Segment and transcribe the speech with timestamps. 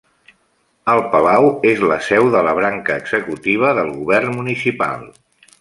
[0.93, 5.09] El Palau és la seu de la branca executiva del govern municipal.